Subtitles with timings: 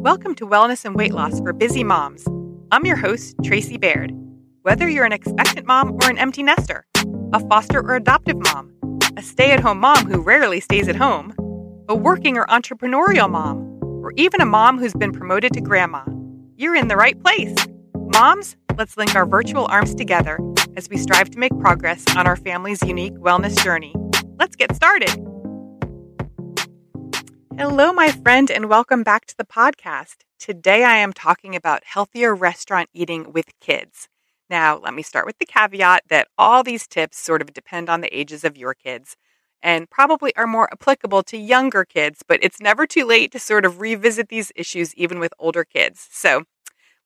[0.00, 2.26] Welcome to Wellness and Weight Loss for Busy Moms.
[2.72, 4.12] I'm your host, Tracy Baird.
[4.62, 6.86] Whether you're an expectant mom or an empty nester,
[7.34, 8.72] a foster or adoptive mom,
[9.18, 11.34] a stay at home mom who rarely stays at home,
[11.86, 16.02] a working or entrepreneurial mom, or even a mom who's been promoted to grandma,
[16.56, 17.54] you're in the right place.
[17.94, 20.38] Moms, let's link our virtual arms together
[20.78, 23.94] as we strive to make progress on our family's unique wellness journey.
[24.38, 25.29] Let's get started.
[27.60, 30.22] Hello, my friend, and welcome back to the podcast.
[30.38, 34.08] Today I am talking about healthier restaurant eating with kids.
[34.48, 38.00] Now, let me start with the caveat that all these tips sort of depend on
[38.00, 39.14] the ages of your kids
[39.62, 43.66] and probably are more applicable to younger kids, but it's never too late to sort
[43.66, 46.08] of revisit these issues even with older kids.
[46.10, 46.44] So,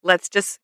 [0.04, 0.60] let's just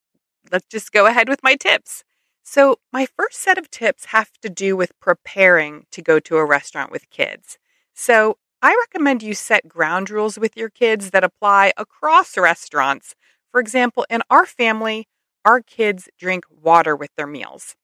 [0.52, 2.04] let's just go ahead with my tips.
[2.44, 6.44] So, my first set of tips have to do with preparing to go to a
[6.44, 7.58] restaurant with kids.
[7.92, 13.14] So, I recommend you set ground rules with your kids that apply across restaurants.
[13.50, 15.08] For example, in our family,
[15.44, 17.74] our kids drink water with their meals.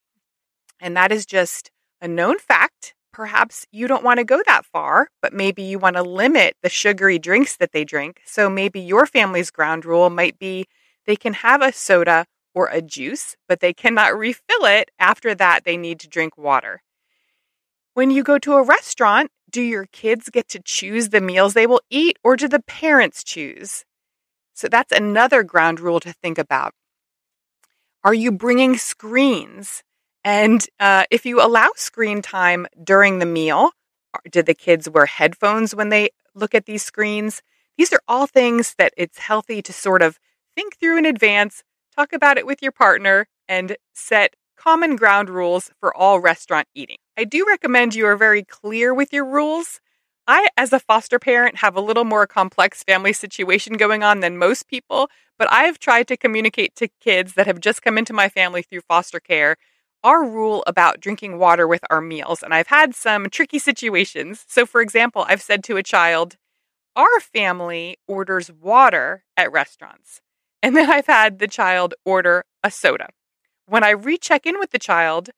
[0.81, 1.71] And that is just
[2.03, 2.95] a known fact.
[3.13, 6.69] Perhaps you don't want to go that far, but maybe you want to limit the
[6.69, 8.21] sugary drinks that they drink.
[8.27, 10.67] So maybe your family's ground rule might be
[11.07, 14.91] they can have a soda or a juice, but they cannot refill it.
[14.99, 16.83] After that, they need to drink water.
[17.97, 21.67] When you go to a restaurant, do your kids get to choose the meals they
[21.67, 23.87] will eat or do the parents choose?
[24.53, 26.75] So that's another ground rule to think about.
[28.05, 29.83] Are you bringing screens?
[30.23, 33.71] And uh, if you allow screen time during the meal,
[34.31, 37.41] do the kids wear headphones when they look at these screens?
[37.79, 40.19] These are all things that it's healthy to sort of
[40.55, 41.65] think through in advance,
[41.97, 46.97] talk about it with your partner, and set common ground rules for all restaurant eating.
[47.17, 49.81] I do recommend you are very clear with your rules.
[50.27, 54.39] I, as a foster parent, have a little more complex family situation going on than
[54.39, 58.29] most people, but I've tried to communicate to kids that have just come into my
[58.29, 59.57] family through foster care
[60.03, 62.43] our rule about drinking water with our meals.
[62.43, 64.45] And I've had some tricky situations.
[64.49, 66.37] So, for example, I've said to a child,
[66.97, 70.21] Our family orders water at restaurants.
[70.63, 73.09] And then I've had the child order a soda.
[73.67, 75.31] When I recheck in with the child,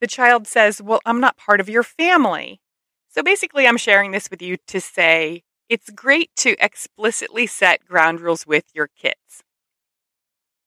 [0.00, 2.60] the child says, Well, I'm not part of your family.
[3.08, 8.20] So basically, I'm sharing this with you to say it's great to explicitly set ground
[8.20, 9.42] rules with your kids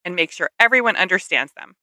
[0.04, 1.76] and make sure everyone understands them.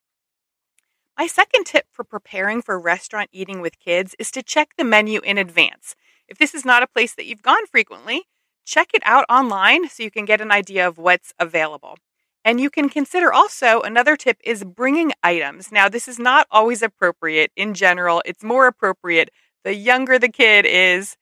[1.18, 5.20] My second tip for preparing for restaurant eating with kids is to check the menu
[5.20, 5.94] in advance.
[6.28, 8.24] If this is not a place that you've gone frequently,
[8.64, 11.98] check it out online so you can get an idea of what's available.
[12.44, 15.70] And you can consider also another tip is bringing items.
[15.70, 19.30] Now, this is not always appropriate in general, it's more appropriate
[19.64, 21.16] the younger the kid is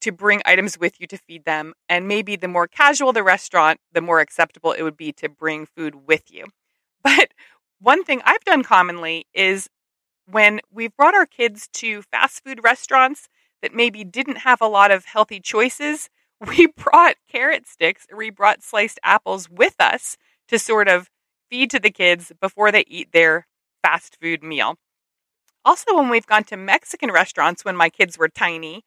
[0.00, 1.74] to bring items with you to feed them.
[1.88, 5.66] And maybe the more casual the restaurant, the more acceptable it would be to bring
[5.66, 6.46] food with you.
[7.04, 7.32] But
[7.80, 9.68] one thing I've done commonly is
[10.26, 13.28] when we've brought our kids to fast food restaurants
[13.60, 16.08] that maybe didn't have a lot of healthy choices,
[16.46, 20.16] we brought carrot sticks, we brought sliced apples with us
[20.52, 21.10] to sort of
[21.50, 23.46] feed to the kids before they eat their
[23.82, 24.76] fast food meal.
[25.64, 28.84] Also, when we've gone to Mexican restaurants when my kids were tiny,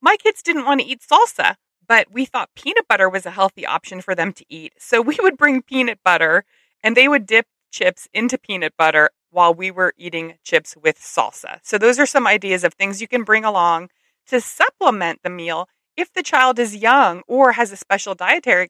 [0.00, 1.56] my kids didn't want to eat salsa,
[1.86, 4.72] but we thought peanut butter was a healthy option for them to eat.
[4.78, 6.44] So we would bring peanut butter
[6.82, 11.58] and they would dip chips into peanut butter while we were eating chips with salsa.
[11.64, 13.88] So those are some ideas of things you can bring along
[14.28, 18.68] to supplement the meal if the child is young or has a special dietary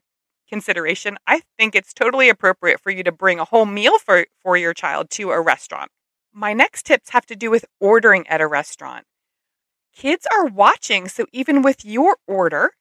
[0.51, 4.57] consideration, I think it's totally appropriate for you to bring a whole meal for, for
[4.57, 5.89] your child to a restaurant.
[6.33, 9.05] My next tips have to do with ordering at a restaurant.
[9.95, 12.71] Kids are watching, so even with your order,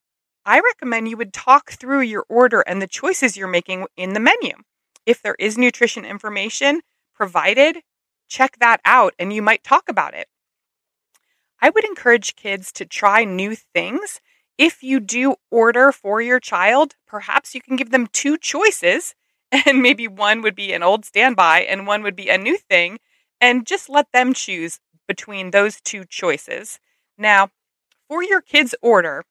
[0.45, 4.21] I recommend you would talk through your order and the choices you're making in the
[4.21, 4.53] menu.
[5.07, 6.83] If there is nutrition information
[7.15, 7.79] provided,
[8.29, 10.29] check that out and you might talk about it.
[11.61, 14.21] I would encourage kids to try new things
[14.61, 19.15] if you do order for your child, perhaps you can give them two choices,
[19.53, 22.99] and maybe one would be an old standby and one would be a new thing,
[23.41, 24.79] and just let them choose
[25.09, 26.79] between those two choices.
[27.17, 27.49] Now,
[28.07, 29.25] for your kids' order,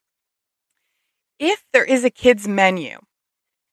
[1.38, 2.98] if there is a kids' menu,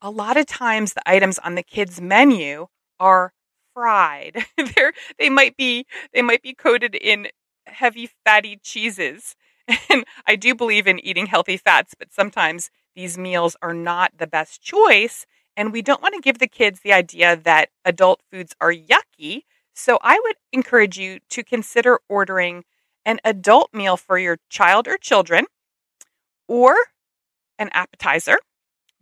[0.03, 2.67] a lot of times the items on the kids' menu
[3.01, 3.33] are
[3.73, 4.45] fried.
[4.77, 7.29] They're, they might be they might be coated in
[7.67, 9.35] heavy fatty cheeses
[9.91, 14.27] And I do believe in eating healthy fats, but sometimes these meals are not the
[14.27, 15.27] best choice.
[15.57, 19.43] And we don't want to give the kids the idea that adult foods are yucky.
[19.75, 22.65] So I would encourage you to consider ordering
[23.05, 25.47] an adult meal for your child or children
[26.49, 26.77] or
[27.59, 28.39] an appetizer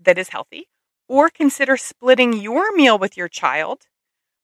[0.01, 0.69] that is healthy
[1.09, 3.87] or consider splitting your meal with your child.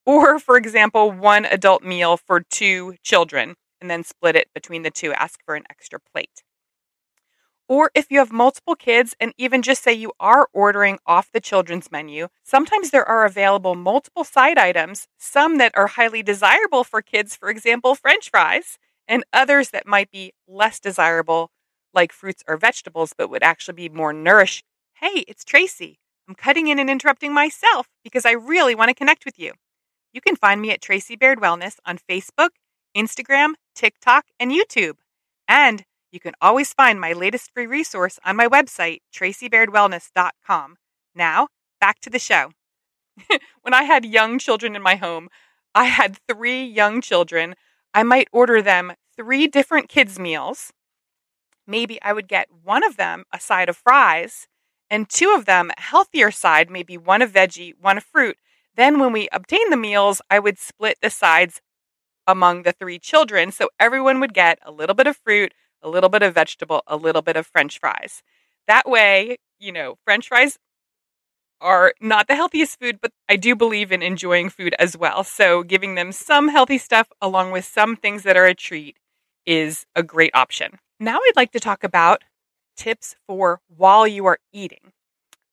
[0.06, 4.90] Or, for example, one adult meal for two children and then split it between the
[4.90, 5.12] two.
[5.12, 6.42] Ask for an extra plate.
[7.68, 11.40] Or if you have multiple kids and even just say you are ordering off the
[11.40, 17.00] children's menu, sometimes there are available multiple side items, some that are highly desirable for
[17.00, 21.52] kids, for example, french fries, and others that might be less desirable,
[21.94, 24.64] like fruits or vegetables, but would actually be more nourishing.
[24.94, 26.00] Hey, it's Tracy.
[26.28, 29.52] I'm cutting in and interrupting myself because I really want to connect with you.
[30.12, 32.50] You can find me at Tracy Baird Wellness on Facebook,
[32.96, 34.96] Instagram, TikTok, and YouTube.
[35.48, 40.76] And you can always find my latest free resource on my website, tracybairdwellness.com.
[41.14, 41.48] Now,
[41.80, 42.50] back to the show.
[43.62, 45.28] when I had young children in my home,
[45.74, 47.54] I had three young children.
[47.94, 50.72] I might order them three different kids' meals.
[51.66, 54.48] Maybe I would get one of them a side of fries,
[54.88, 58.36] and two of them a healthier side, maybe one of veggie, one of fruit.
[58.74, 61.60] Then, when we obtained the meals, I would split the sides
[62.30, 63.52] among the three children.
[63.52, 66.96] So everyone would get a little bit of fruit, a little bit of vegetable, a
[66.96, 68.22] little bit of french fries.
[68.66, 70.58] That way, you know, french fries
[71.60, 75.24] are not the healthiest food, but I do believe in enjoying food as well.
[75.24, 78.96] So giving them some healthy stuff along with some things that are a treat
[79.44, 80.78] is a great option.
[80.98, 82.22] Now I'd like to talk about
[82.76, 84.92] tips for while you are eating.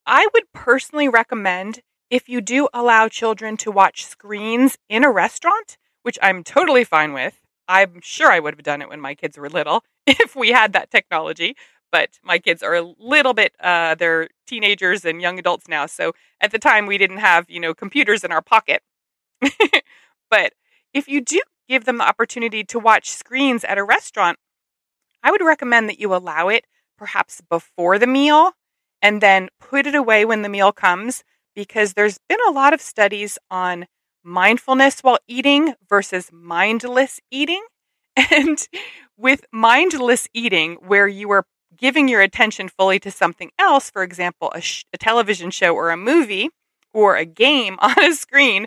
[0.06, 5.78] I would personally recommend if you do allow children to watch screens in a restaurant,
[6.08, 9.38] which I'm totally fine with, I'm sure I would have done it when my kids
[9.38, 11.58] were little if we had that technology.
[11.92, 15.86] But my kids are a little bit, uh, they're teenagers and young adults now.
[15.86, 18.84] So at the time, we didn't have, you know, computers in our pocket.
[20.32, 20.54] but
[20.94, 24.40] if you do give them the opportunity to watch screens at a restaurant,
[25.22, 26.68] I would recommend that you allow it
[26.98, 28.54] perhaps before the meal
[29.02, 32.80] and then put it away when the meal comes because there's been a lot of
[32.80, 33.88] studies on
[34.28, 37.64] mindfulness while eating versus mindless eating.
[38.32, 38.60] And
[39.16, 41.46] with mindless eating, where you are
[41.76, 45.92] giving your attention fully to something else, for example, a, sh- a, television show or
[45.92, 46.50] a movie
[46.94, 48.66] or a game on a screen,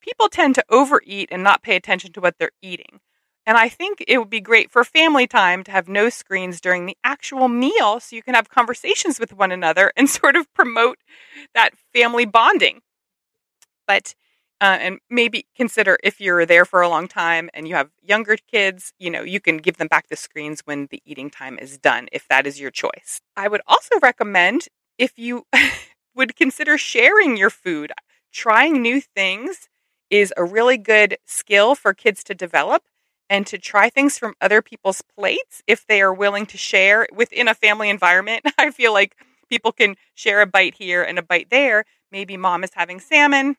[0.00, 3.00] people tend to overeat and not pay attention to what they're eating.
[3.46, 6.84] And I think it would be great for family time to have no screens during
[6.84, 10.98] the actual meal so you can have conversations with one another and sort of promote
[11.54, 12.80] that family bonding.
[13.86, 14.14] But
[14.60, 18.36] uh, and maybe consider if you're there for a long time and you have younger
[18.36, 21.78] kids, you know, you can give them back the screens when the eating time is
[21.78, 23.20] done, if that is your choice.
[23.36, 24.66] I would also recommend
[24.98, 25.46] if you
[26.14, 27.92] would consider sharing your food.
[28.32, 29.68] Trying new things
[30.10, 32.82] is a really good skill for kids to develop
[33.30, 37.46] and to try things from other people's plates if they are willing to share within
[37.46, 38.44] a family environment.
[38.58, 39.16] I feel like
[39.48, 41.84] people can share a bite here and a bite there.
[42.10, 43.56] Maybe mom is having salmon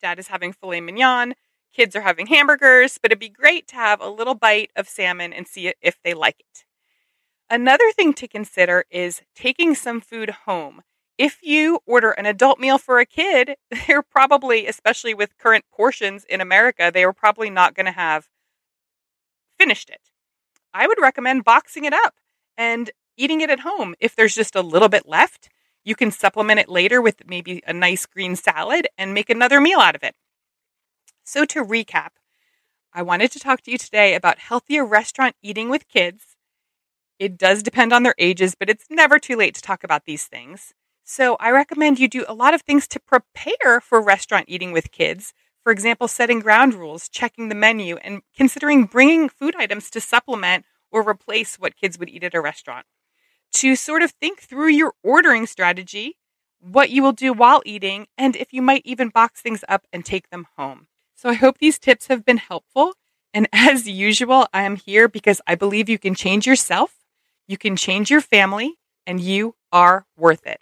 [0.00, 1.34] Dad is having filet mignon.
[1.72, 5.32] Kids are having hamburgers, but it'd be great to have a little bite of salmon
[5.32, 6.64] and see if they like it.
[7.48, 10.82] Another thing to consider is taking some food home.
[11.18, 13.56] If you order an adult meal for a kid,
[13.86, 18.28] they're probably, especially with current portions in America, they are probably not going to have
[19.58, 20.10] finished it.
[20.72, 22.14] I would recommend boxing it up
[22.56, 23.94] and eating it at home.
[24.00, 25.50] If there's just a little bit left,
[25.84, 29.80] you can supplement it later with maybe a nice green salad and make another meal
[29.80, 30.14] out of it.
[31.24, 32.10] So, to recap,
[32.92, 36.36] I wanted to talk to you today about healthier restaurant eating with kids.
[37.18, 40.26] It does depend on their ages, but it's never too late to talk about these
[40.26, 40.74] things.
[41.04, 44.92] So, I recommend you do a lot of things to prepare for restaurant eating with
[44.92, 45.34] kids.
[45.62, 50.64] For example, setting ground rules, checking the menu, and considering bringing food items to supplement
[50.90, 52.86] or replace what kids would eat at a restaurant
[53.52, 56.16] to sort of think through your ordering strategy,
[56.60, 60.04] what you will do while eating, and if you might even box things up and
[60.04, 60.86] take them home.
[61.16, 62.94] So I hope these tips have been helpful.
[63.32, 66.94] And as usual, I am here because I believe you can change yourself,
[67.46, 70.60] you can change your family, and you are worth it.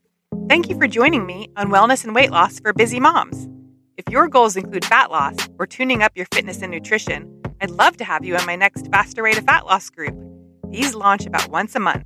[0.49, 3.49] Thank you for joining me on Wellness and Weight Loss for Busy Moms.
[3.97, 7.97] If your goals include fat loss or tuning up your fitness and nutrition, I'd love
[7.97, 10.17] to have you in my next Faster Way to Fat Loss group.
[10.71, 12.05] These launch about once a month.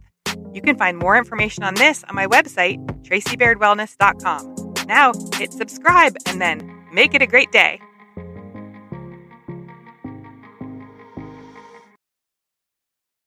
[0.53, 4.87] You can find more information on this on my website, tracybairdwellness.com.
[4.87, 7.81] Now hit subscribe and then make it a great day.